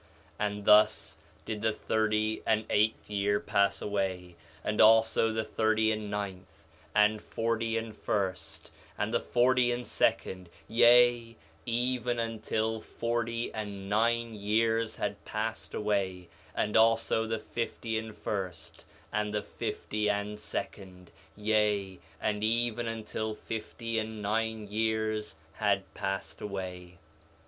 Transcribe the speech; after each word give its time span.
4 0.39 0.47
Nephi 0.47 0.47
1:6 0.47 0.47
And 0.57 0.65
thus 0.65 1.17
did 1.45 1.61
the 1.61 1.73
thirty 1.73 2.41
and 2.47 2.65
eighth 2.71 3.07
year 3.07 3.39
pass 3.39 3.83
away, 3.83 4.35
and 4.63 4.81
also 4.81 5.31
the 5.31 5.43
thirty 5.43 5.91
and 5.91 6.09
ninth, 6.09 6.65
and 6.95 7.21
forty 7.21 7.77
and 7.77 7.95
first, 7.95 8.71
and 8.97 9.13
the 9.13 9.19
forty 9.19 9.71
and 9.71 9.85
second, 9.85 10.49
yea, 10.67 11.35
even 11.67 12.17
until 12.17 12.79
forty 12.81 13.53
and 13.53 13.87
nine 13.91 14.33
years 14.33 14.95
had 14.95 15.23
passed 15.23 15.75
away, 15.75 16.29
and 16.55 16.75
also 16.75 17.27
the 17.27 17.37
fifty 17.37 17.99
and 17.99 18.17
first, 18.17 18.85
and 19.13 19.31
the 19.35 19.43
fifty 19.43 20.09
and 20.09 20.39
second; 20.39 21.11
yea, 21.35 21.99
and 22.19 22.43
even 22.43 22.87
until 22.87 23.35
fifty 23.35 23.99
and 23.99 24.19
nine 24.23 24.65
years 24.67 25.35
had 25.53 25.93
passed 25.93 26.41
away. 26.41 26.97